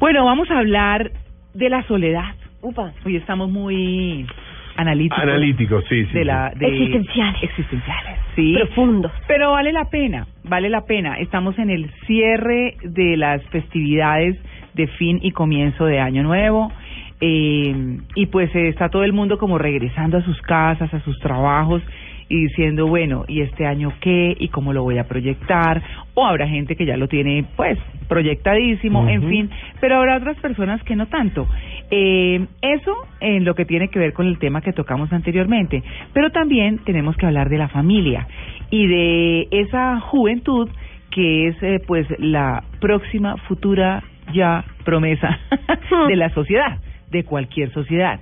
[0.00, 1.12] Bueno, vamos a hablar
[1.52, 2.34] de la soledad.
[2.62, 2.94] Upa.
[3.04, 4.26] Hoy estamos muy
[4.74, 5.22] analíticos.
[5.22, 6.12] Analíticos, sí, sí.
[6.14, 7.42] De la, de Existenciales.
[7.42, 8.54] Existenciales, sí.
[8.54, 9.12] Profundos.
[9.28, 11.18] Pero vale la pena, vale la pena.
[11.18, 14.38] Estamos en el cierre de las festividades
[14.72, 16.72] de fin y comienzo de Año Nuevo.
[17.20, 21.18] Eh, y pues eh, está todo el mundo como regresando a sus casas, a sus
[21.18, 21.82] trabajos
[22.30, 24.36] y diciendo, bueno, ¿y este año qué?
[24.38, 25.82] ¿Y cómo lo voy a proyectar?
[26.14, 27.76] O habrá gente que ya lo tiene, pues,
[28.08, 31.48] proyectadísimo, en fin, pero habrá otras personas que no tanto.
[31.90, 35.82] Eh, eso en lo que tiene que ver con el tema que tocamos anteriormente,
[36.12, 38.28] pero también tenemos que hablar de la familia
[38.70, 40.68] y de esa juventud
[41.10, 45.36] que es, eh, pues, la próxima, futura, ya promesa
[46.08, 46.78] de la sociedad,
[47.10, 48.20] de cualquier sociedad.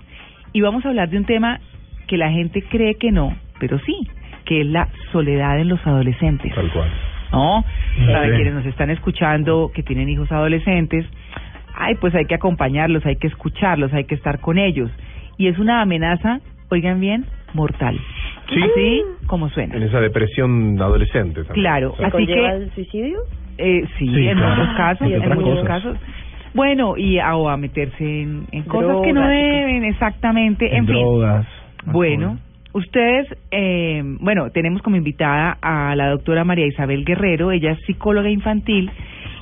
[0.55, 1.61] Y vamos a hablar de un tema
[2.07, 3.97] que la gente cree que no, pero sí,
[4.45, 6.55] que es la soledad en los adolescentes.
[6.55, 6.89] Tal cual.
[7.33, 7.65] ¿No?
[8.07, 8.31] Para Sí.
[8.37, 11.05] quienes nos están escuchando que tienen hijos adolescentes,
[11.77, 14.91] ay, pues hay que acompañarlos, hay que escucharlos, hay que estar con ellos.
[15.37, 17.99] Y es una amenaza, oigan bien, mortal.
[18.49, 18.63] Sí.
[18.63, 19.77] Así como suena.
[19.77, 21.55] En esa depresión adolescente también.
[21.65, 23.19] Claro, O sea, así ¿Conlleva que el suicidio?
[23.59, 24.57] eh, sí, Sí, en claro.
[24.57, 25.67] muchos casos, en muchos cosas.
[25.67, 25.97] casos.
[26.55, 30.95] Bueno, y a, o a meterse en, en cosas que no deben, exactamente, en, fin.
[30.95, 31.47] drogas.
[31.85, 32.39] Bueno,
[32.73, 38.31] ustedes, eh, bueno, tenemos como invitada a la doctora María Isabel Guerrero, ella es psicóloga
[38.31, 38.91] infantil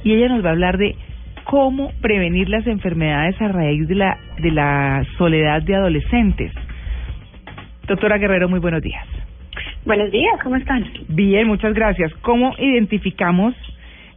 [0.05, 0.95] y ella nos va a hablar de
[1.45, 6.53] cómo prevenir las enfermedades a raíz de la, de la soledad de adolescentes.
[7.87, 9.07] Doctora Guerrero, muy buenos días.
[9.85, 10.85] Buenos días, ¿cómo están?
[11.09, 12.13] Bien, muchas gracias.
[12.23, 13.55] ¿Cómo identificamos,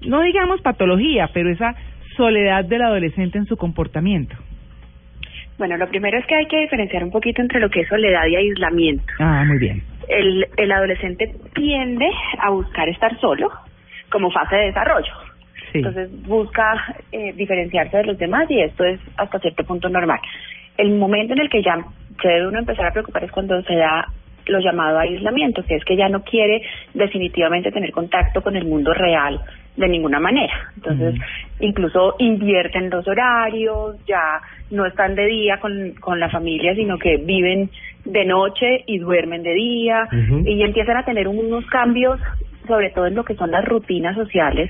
[0.02, 1.76] no digamos patología, pero esa
[2.18, 4.36] soledad del adolescente en su comportamiento?
[5.60, 8.26] Bueno, lo primero es que hay que diferenciar un poquito entre lo que es soledad
[8.28, 9.04] y aislamiento.
[9.20, 9.84] Ah, muy bien.
[10.08, 12.10] El, el adolescente tiende
[12.40, 13.52] a buscar estar solo
[14.10, 15.12] como fase de desarrollo.
[15.74, 15.80] Sí.
[15.80, 20.20] Entonces busca eh, diferenciarse de los demás y esto es hasta cierto punto normal.
[20.78, 21.78] El momento en el que ya
[22.22, 24.08] se debe uno empezar a preocupar es cuando se da
[24.50, 26.62] lo llamado aislamiento, que es que ya no quiere
[26.94, 29.40] definitivamente tener contacto con el mundo real
[29.78, 30.54] de ninguna manera.
[30.76, 31.16] Entonces,
[31.60, 37.18] incluso invierten los horarios, ya no están de día con, con la familia, sino que
[37.18, 37.70] viven
[38.06, 40.08] de noche y duermen de día
[40.46, 42.20] y empiezan a tener unos cambios,
[42.68, 44.70] sobre todo en lo que son las rutinas sociales,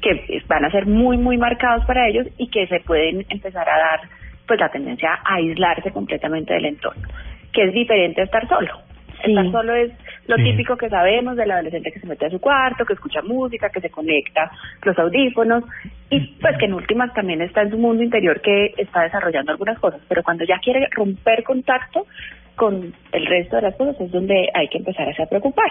[0.00, 3.78] que van a ser muy, muy marcados para ellos y que se pueden empezar a
[3.78, 4.00] dar
[4.46, 7.06] pues la tendencia a aislarse completamente del entorno,
[7.52, 8.80] que es diferente a estar solo.
[9.24, 9.30] Sí.
[9.30, 9.90] Estar solo es
[10.26, 10.44] lo Sí.
[10.44, 13.80] típico que sabemos del adolescente que se mete a su cuarto, que escucha música, que
[13.80, 14.50] se conecta
[14.84, 15.64] los audífonos
[16.10, 19.78] y pues que en últimas también está en su mundo interior que está desarrollando algunas
[19.78, 22.06] cosas, pero cuando ya quiere romper contacto
[22.56, 25.70] con el resto de las cosas es donde hay que empezar a preocupar,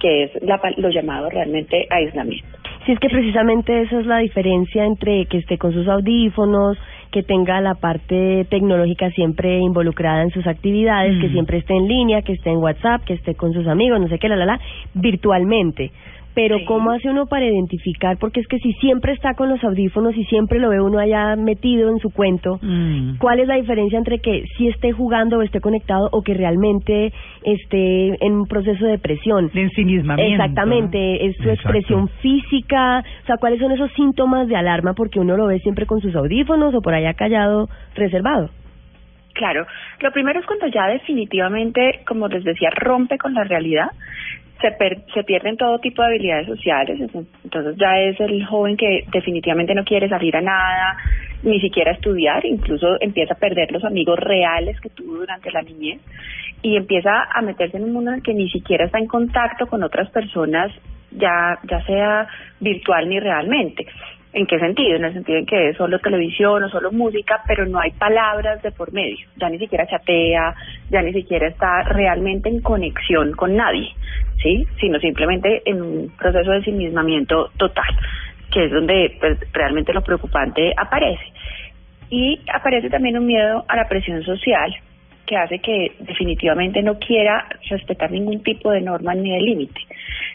[0.00, 2.48] que es la, lo llamado realmente aislamiento.
[2.84, 6.76] Si es que precisamente esa es la diferencia entre que esté con sus audífonos,
[7.14, 11.20] que tenga la parte tecnológica siempre involucrada en sus actividades, Mm.
[11.20, 14.08] que siempre esté en línea, que esté en WhatsApp, que esté con sus amigos, no
[14.08, 14.60] sé qué, la, la, la,
[14.94, 15.92] virtualmente.
[16.34, 16.64] Pero Sí.
[16.64, 18.16] ¿cómo hace uno para identificar?
[18.18, 21.36] Porque es que si siempre está con los audífonos y siempre lo ve uno allá
[21.36, 23.18] metido en su cuento, Mm.
[23.18, 27.12] ¿Cuál es la diferencia entre que sí esté jugando o esté conectado o que realmente
[27.44, 29.50] esté en un proceso de depresión?
[29.54, 30.32] De ensimismamiento.
[30.34, 31.60] Exactamente, es su Exacto.
[31.70, 34.94] expresión física, o sea, ¿cuáles son esos síntomas de alarma?
[34.94, 38.50] Porque uno lo ve siempre con sus audífonos o por allá callado, reservado.
[39.34, 39.66] Claro,
[40.00, 43.88] lo primero es cuando ya definitivamente, como les decía, rompe con la realidad,
[44.60, 46.98] se, per- se pierden todo tipo de habilidades sociales,
[47.44, 50.96] entonces- ya es el joven que definitivamente no quiere salir a nada,
[51.42, 56.00] ni siquiera estudiar, incluso empieza a perder los amigos reales que tuvo durante la niñez
[56.62, 59.66] y empieza a meterse en un mundo en el que ni siquiera está en contacto
[59.66, 60.72] con otras personas,
[61.10, 62.26] ya, ya sea
[62.60, 63.86] virtual ni realmente.
[64.34, 64.96] ¿En qué sentido?
[64.96, 68.60] En el sentido en que es solo televisión o solo música, pero no hay palabras
[68.62, 69.24] de por medio.
[69.36, 70.52] Ya ni siquiera chatea,
[70.90, 73.92] ya ni siquiera está realmente en conexión con nadie,
[74.42, 74.66] ¿sí?
[74.80, 77.96] Sino simplemente en un proceso de ensimismamiento total,
[78.50, 81.32] que es donde pues, realmente lo preocupante aparece.
[82.10, 84.74] Y aparece también un miedo a la presión social
[85.26, 89.80] que hace que definitivamente no quiera respetar ningún tipo de norma ni de límite.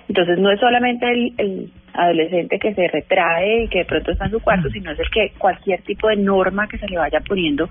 [0.08, 4.26] Entonces no es solamente el, el adolescente que se retrae y que de pronto está
[4.26, 7.20] en su cuarto, sino es el que cualquier tipo de norma que se le vaya
[7.22, 7.70] poniendo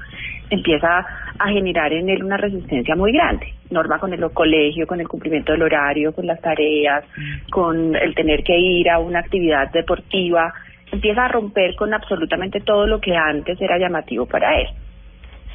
[0.51, 1.05] empieza
[1.39, 3.55] a generar en él una resistencia muy grande.
[3.71, 7.05] Norma con el colegio, con el cumplimiento del horario, con las tareas,
[7.51, 10.53] con el tener que ir a una actividad deportiva,
[10.91, 14.69] empieza a romper con absolutamente todo lo que antes era llamativo para él.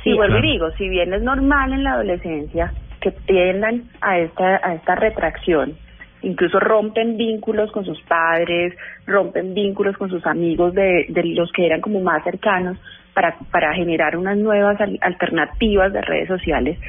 [0.03, 0.47] Sí, y vuelvo claro.
[0.47, 4.95] y digo, si bien es normal en la adolescencia que tiendan a esta, a esta
[4.95, 5.73] retracción,
[6.21, 8.73] incluso rompen vínculos con sus padres,
[9.05, 12.77] rompen vínculos con sus amigos de, de los que eran como más cercanos
[13.13, 16.79] para, para generar unas nuevas al- alternativas de redes sociales.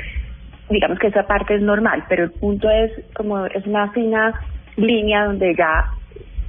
[0.70, 4.34] Digamos que esa parte es normal, pero el punto es como es una fina
[4.76, 5.84] línea donde ya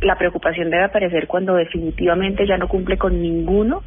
[0.01, 3.83] la preocupación debe aparecer cuando definitivamente ya no cumple con ninguno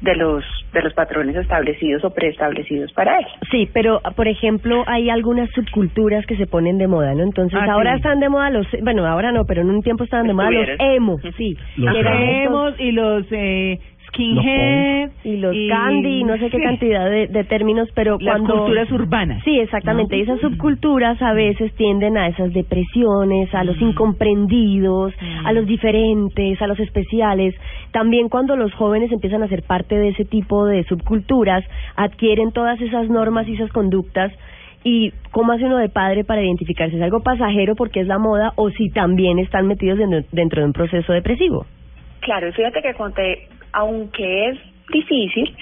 [0.00, 3.26] de los de los patrones establecidos o preestablecidos para él.
[3.50, 7.22] Sí, pero por ejemplo hay algunas subculturas que se ponen de moda, ¿no?
[7.24, 7.96] Entonces Ah, ahora sí.
[7.96, 10.68] están de moda los, bueno, ahora no, pero en un tiempo estaban de moda los
[10.68, 10.96] Estuvieron.
[10.96, 11.56] emo, sí.
[11.76, 13.78] Los Emos y los eh,
[14.18, 18.58] skinhead y los candy, no sé qué sí, cantidad de, de términos, pero las cuando
[18.58, 19.42] culturas urbanas.
[19.44, 20.16] Sí, exactamente.
[20.16, 26.60] Y esas subculturas a veces tienden a esas depresiones, a los incomprendidos, a los diferentes,
[26.60, 27.54] a los especiales.
[27.92, 31.64] También cuando los jóvenes empiezan a ser parte de ese tipo de subculturas,
[31.96, 34.32] adquieren todas esas normas y esas conductas.
[34.84, 36.96] ¿Y cómo hace uno de padre para identificarse?
[36.96, 40.66] ¿Es algo pasajero porque es la moda o si también están metidos dentro, dentro de
[40.66, 41.66] un proceso depresivo?
[42.20, 44.58] Claro, y fíjate que conté, aunque es
[44.92, 45.54] difícil,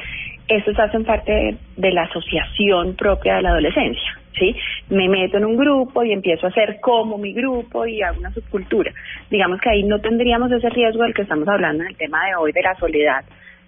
[0.48, 4.56] estos hacen parte de, la asociación propia de la adolescencia, ¿sí?
[4.88, 8.32] Me meto en un grupo y empiezo a hacer como mi grupo y hago una
[8.32, 8.92] subcultura.
[9.30, 12.36] Digamos que ahí no tendríamos ese riesgo del que estamos hablando en el tema de
[12.36, 13.24] hoy de la soledad,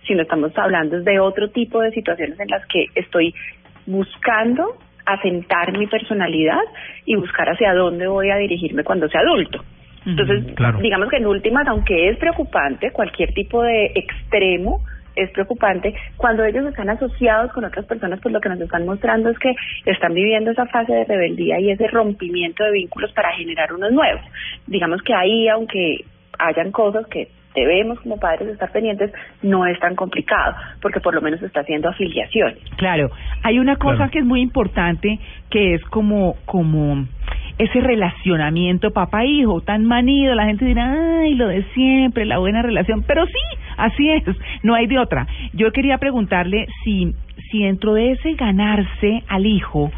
[0.07, 3.35] sino estamos hablando de otro tipo de situaciones en las que estoy
[3.87, 6.63] buscando asentar mi personalidad
[7.05, 9.63] y buscar hacia dónde voy a dirigirme cuando sea adulto.
[10.09, 10.79] Entonces, claro.
[10.79, 14.81] digamos que en últimas, aunque es preocupante, cualquier tipo de extremo
[15.17, 19.31] es preocupante, cuando ellos están asociados con otras personas, pues lo que nos están mostrando
[19.31, 19.53] es que
[19.85, 24.23] están viviendo esa fase de rebeldía y ese rompimiento de vínculos para generar unos nuevos.
[24.67, 26.05] Digamos que ahí, aunque
[26.39, 29.11] hayan cosas que debemos como padres estar pendientes,
[29.43, 32.59] no es tan complicado, porque por lo menos está haciendo afiliaciones.
[32.77, 33.11] Claro,
[33.43, 34.11] hay una cosa Claro.
[34.13, 35.19] que es muy importante
[35.51, 37.07] que es como como
[37.59, 43.03] ese relacionamiento papá-hijo tan manido, la gente dirá, ay, lo de siempre, la buena relación,
[43.07, 44.23] pero sí, así es,
[44.63, 45.27] no hay de otra.
[45.53, 47.15] Yo quería preguntarle si
[47.51, 49.91] si dentro de ese ganarse al hijo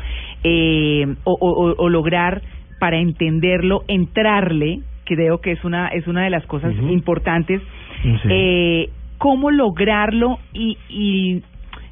[0.44, 2.42] eh, o, o- o lograr
[2.78, 7.60] para entenderlo, entrarle, creo que es una es una de las cosas importantes,
[8.02, 8.08] Sí.
[8.30, 11.42] eh, cómo lograrlo y, y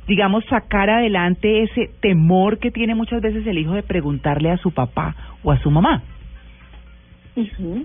[0.08, 4.72] digamos sacar adelante ese temor que tiene muchas veces el hijo de preguntarle a su
[4.72, 5.14] papá
[5.44, 6.02] o a su mamá.
[7.36, 7.84] Ujú.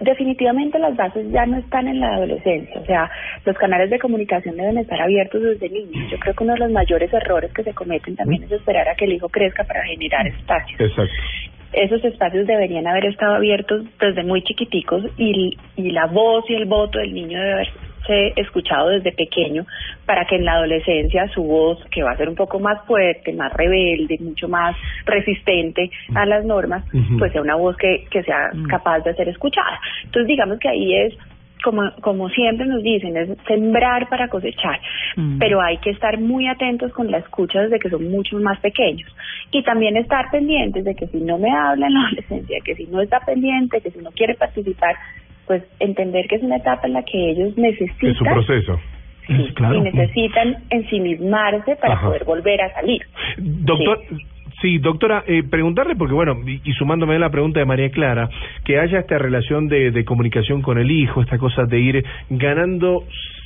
[0.00, 3.10] Definitivamente las bases ya no están en la adolescencia, o sea,
[3.44, 6.10] los canales de comunicación deben estar abiertos desde niños.
[6.10, 8.94] Yo creo que uno de los mayores errores que se cometen también es esperar a
[8.94, 10.80] que el hijo crezca para generar espacios.
[10.80, 11.12] Exacto.
[11.74, 16.64] Esos espacios deberían haber estado abiertos desde muy chiquiticos y, y la voz y el
[16.64, 17.68] voto del niño debe
[18.08, 19.64] haberse escuchado desde pequeño
[20.06, 23.32] para que en la adolescencia su voz, que va a ser un poco más fuerte,
[23.32, 24.76] más rebelde, mucho más
[25.06, 26.84] resistente a las normas,
[27.18, 28.66] pues sea una voz que, que sea Mm.
[28.68, 29.78] capaz de ser escuchada.
[30.04, 31.14] Entonces digamos que ahí es
[31.62, 34.80] como, como siempre nos dicen, es sembrar para cosechar,
[35.16, 35.38] Mm.
[35.38, 39.14] pero hay que estar muy atentos con la escucha desde que son mucho más pequeños
[39.52, 42.86] y también estar pendientes de que si no me habla en la adolescencia, que si
[42.86, 44.96] no está pendiente, que si no quiere participar,
[45.50, 48.80] pues entender que es una etapa en la que ellos necesitan Es un proceso.
[49.26, 49.78] sí, Es claro.
[49.78, 52.06] y necesitan ensimismarse para Ajá.
[52.06, 53.02] poder volver a salir.
[53.36, 53.98] Doctor,
[54.62, 58.28] sí, doctora, eh, preguntarle, porque bueno, y, y sumándome a la pregunta de María Clara,
[58.64, 62.04] que haya esta relación de, de comunicación con el hijo, esta cosa de ir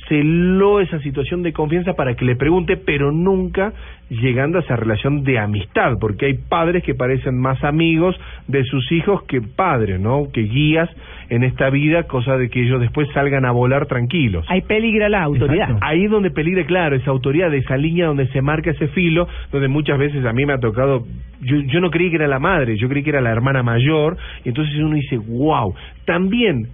[0.09, 3.73] ganándoselo esa situación de confianza para que le pregunte, pero nunca
[4.09, 8.15] llegando a esa relación de amistad, porque hay padres que parecen más amigos
[8.47, 10.27] de sus hijos que padres, ¿no?
[10.31, 10.89] Que guías
[11.29, 14.45] en esta vida, cosa de que ellos después salgan a volar tranquilos.
[14.47, 15.69] Hay peligra la autoridad.
[15.69, 15.85] Exacto.
[15.85, 19.67] Ahí es donde peligra, claro, esa autoridad, esa línea donde se marca ese filo, donde
[19.67, 21.03] muchas veces a mí me ha tocado,
[21.41, 24.17] yo, yo no creí que era la madre, yo creí que era la hermana mayor,
[24.43, 25.73] y entonces uno dice, wow,
[26.05, 26.67] también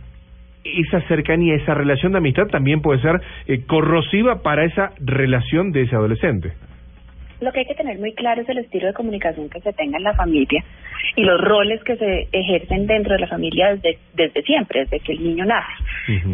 [0.64, 5.84] esa cercanía, esa relación de amistad también puede ser eh, corrosiva para esa relación de
[5.84, 6.54] ese adolescente.
[7.42, 9.98] Lo que hay que tener muy claro es el estilo de comunicación que se tenga
[9.98, 10.64] en la familia
[11.16, 15.14] y los roles que se ejercen dentro de la familia desde, desde siempre, desde que
[15.14, 15.74] el niño nace.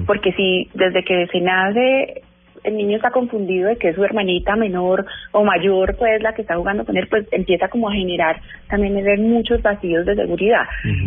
[0.05, 2.22] Porque si desde que se nace
[2.64, 6.42] el niño está confundido de que es su hermanita menor o mayor, pues la que
[6.42, 10.64] está jugando con él, pues empieza como a generar también muchos vacíos de seguridad.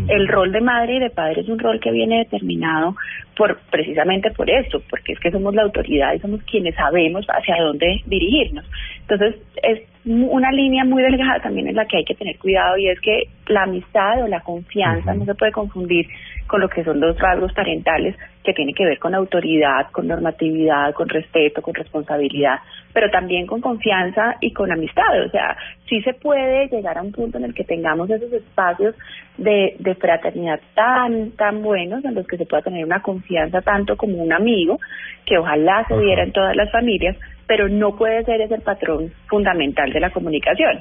[0.09, 2.95] El rol de madre y de padre es un rol que viene determinado
[3.37, 7.57] por precisamente por esto, porque es que somos la autoridad y somos quienes sabemos hacia
[7.63, 8.65] dónde dirigirnos.
[9.03, 12.89] Entonces, es una línea muy delgada también en la que hay que tener cuidado y
[12.89, 16.07] es que la amistad o la confianza no se puede confundir
[16.51, 20.93] con lo que son los rasgos parentales que tiene que ver con autoridad, con normatividad,
[20.95, 22.59] con respeto, con responsabilidad,
[22.93, 25.23] pero también con confianza y con amistad.
[25.27, 25.57] O sea,
[25.89, 28.97] sí se puede llegar a un punto en el que tengamos esos espacios
[29.39, 33.97] de, de fraternidad tan, tan buenos en los que se pueda tener una confianza tanto
[33.97, 34.81] como un amigo,
[35.27, 37.17] que ojalá se diera en todas las familias,
[37.51, 40.79] pero no puede ser ese el patrón fundamental de la comunicación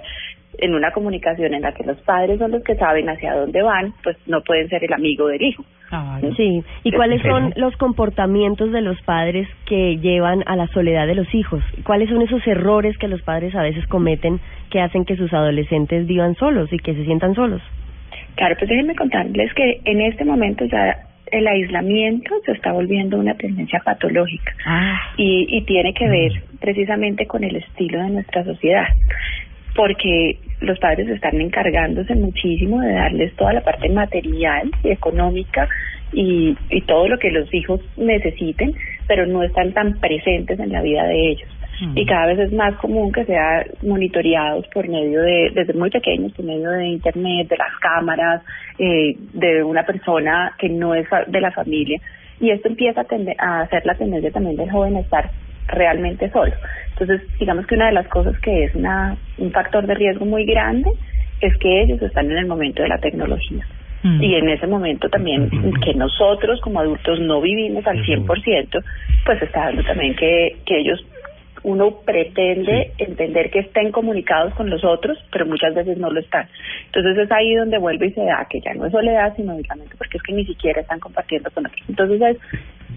[0.60, 3.92] en una comunicación en la que los padres son los que saben hacia dónde van,
[4.04, 5.64] pues no pueden ser el amigo del hijo.
[6.38, 11.16] Sí, ¿y cuáles son los comportamientos de los padres que llevan a la soledad de
[11.16, 11.64] los hijos?
[11.84, 16.06] ¿Cuáles son esos errores que los padres a veces cometen que hacen que sus adolescentes
[16.06, 17.64] vivan solos y que se sientan solos?
[18.36, 23.34] Claro, pues déjenme contarles que en este momento ya el aislamiento se está volviendo una
[23.36, 25.00] tendencia patológica ah.
[25.18, 28.88] y, y tiene que ver precisamente con el estilo de nuestra sociedad
[29.76, 35.70] porque los padres están encargándose muchísimo de darles toda la parte material y económica
[36.12, 38.74] y, y todo lo que los hijos necesiten,
[39.08, 41.50] pero no están tan presentes en la vida de ellos.
[41.96, 46.34] Y cada vez es más común que sean monitoreados por medio de, desde muy pequeños,
[46.34, 48.42] por medio de Internet, de las cámaras,
[48.78, 52.02] eh, de una persona que no es de la familia.
[52.42, 53.06] Y esto empieza a,
[53.38, 55.32] a hacer la tendencia también del joven a estar
[55.72, 56.54] realmente solo.
[56.90, 60.46] Entonces, digamos que una de las cosas que es una, un factor de riesgo muy
[60.46, 60.92] grande
[61.42, 63.66] es que ellos están en el momento de la tecnología.
[64.04, 64.22] Mm.
[64.22, 65.50] Y en ese momento también
[65.84, 68.84] que nosotros como adultos no vivimos al 100%,
[69.26, 71.04] pues está dando también que, que ellos
[71.64, 76.48] uno pretende entender que estén comunicados con los otros, pero muchas veces no lo están.
[76.86, 79.96] Entonces es ahí donde vuelve y se da que ya no es soledad, sino aislamiento,
[79.98, 81.82] porque es que ni siquiera están compartiendo con otros.
[81.88, 82.38] Entonces es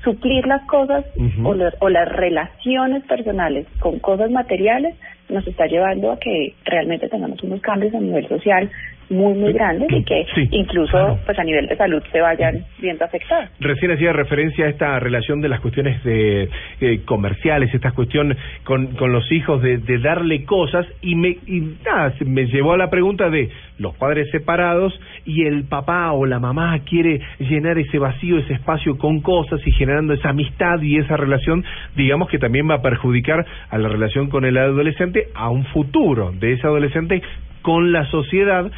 [0.05, 1.05] suplir las cosas
[1.45, 4.95] o, o las relaciones personales con cosas materiales
[5.29, 8.71] nos está llevando a que realmente tengamos unos cambios a nivel social
[9.13, 13.51] muy, muy grandes y que incluso pues a nivel de salud se vayan viendo afectados.
[13.61, 16.49] Recién hacía referencia a esta relación de las cuestiones de,
[16.81, 21.77] eh, comerciales, esta cuestión con, con los hijos de, de darle cosas y me, y
[21.85, 26.39] nada, me llevó a la pregunta de los padres separados y el papá o la
[26.39, 31.17] mamá quiere llenar ese vacío, ese espacio con cosas y generando esa amistad y esa
[31.17, 31.65] relación,
[31.97, 36.33] digamos que también va a perjudicar a la relación con el adolescente, a un futuro
[36.33, 37.23] de ese adolescente
[37.63, 38.71] con la sociedad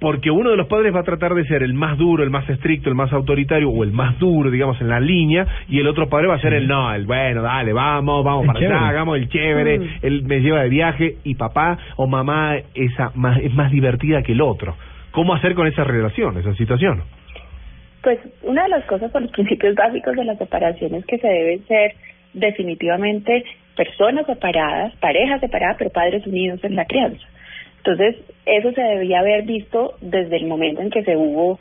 [0.00, 2.48] porque uno de los padres va a tratar de ser el más duro, el más
[2.48, 6.08] estricto, el más autoritario o el más duro, digamos, en la línea, y el otro
[6.08, 9.28] padre va a ser el no, el bueno, dale, vamos, vamos para allá, hagamos el
[9.28, 9.88] chévere, mm.
[10.02, 14.32] él me lleva de viaje, y papá o mamá esa más, es más divertida que
[14.32, 14.76] el otro.
[15.10, 17.02] ¿Cómo hacer con esa relación, esa situación?
[18.02, 21.26] Pues una de las cosas por los principios básicos de la separación es que se
[21.26, 21.94] deben ser
[22.34, 23.44] definitivamente
[23.76, 27.26] personas separadas, parejas separadas, pero padres unidos en la crianza.
[27.88, 31.58] Entonces, eso se debía haber visto desde el momento en que se hubo,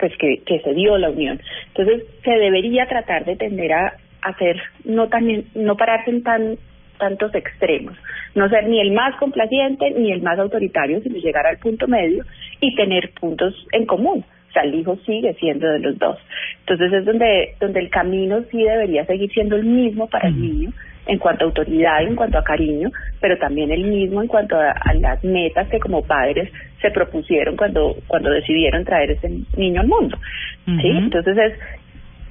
[0.00, 1.40] pues que, que se dio la unión.
[1.68, 3.92] Entonces, se debería tratar de tender a
[4.22, 6.58] hacer, no tan, no pararse en tan
[6.98, 7.96] tantos extremos,
[8.34, 12.24] no ser ni el más complaciente ni el más autoritario, sino llegar al punto medio
[12.60, 14.24] y tener puntos en común.
[14.48, 16.18] O sea, el hijo sigue siendo de los dos.
[16.58, 20.72] Entonces es donde, donde el camino sí debería seguir siendo el mismo para el niño,
[21.08, 24.74] en cuanto a autoridad, en cuanto a cariño, pero también el mismo en cuanto a,
[24.94, 30.18] las metas que como padres se propusieron cuando cuando decidieron traer ese niño al mundo.
[30.66, 30.88] ¿sí?
[30.88, 31.58] Entonces es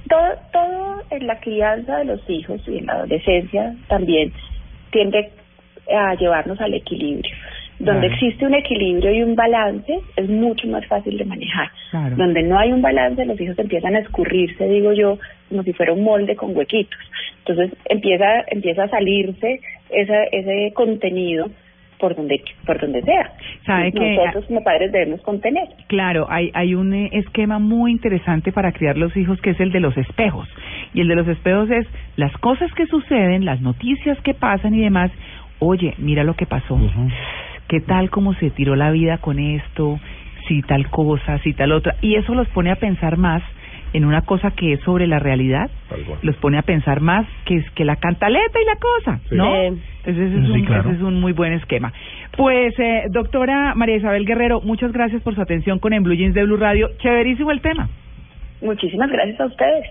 [0.08, 4.32] todo todo en la crianza de los hijos y en la adolescencia también
[4.90, 5.30] tiende
[5.92, 7.34] a llevarnos al equilibrio.
[7.78, 11.70] Donde existe un equilibrio y un balance, es mucho más fácil de manejar.
[12.16, 15.18] Donde no hay un balance, los hijos empiezan a escurrirse, digo yo,
[15.48, 16.98] como si fuera un molde con huequitos.
[17.46, 21.50] Entonces empieza, empieza a salirse ese, ese contenido
[21.98, 23.32] por donde por donde sea.
[23.66, 25.68] ¿Sabe Nosotros como padres debemos contener.
[25.88, 29.72] Claro, hay hay un eh, esquema muy interesante para criar los hijos que es el
[29.72, 30.48] de los espejos.
[30.94, 34.80] Y el de los espejos es las cosas que suceden, las noticias que pasan y
[34.80, 35.10] demás.
[35.60, 36.78] Oye, mira lo que pasó
[37.68, 40.00] qué tal como se tiró la vida con esto,
[40.48, 43.42] si tal cosa, si tal otra, y eso los pone a pensar más
[43.92, 45.70] en una cosa que es sobre la realidad,
[46.22, 49.56] los pone a pensar más que es que la cantaleta y la cosa, ¿no?
[49.56, 51.92] Entonces ese es, un, ese es un muy buen esquema.
[52.36, 56.34] Pues, eh, doctora María Isabel Guerrero, muchas gracias por su atención con En Blue Jeans
[56.34, 56.90] de Blue Radio.
[56.98, 57.88] Chéverísimo el tema.
[58.60, 59.86] Muchísimas gracias a ustedes.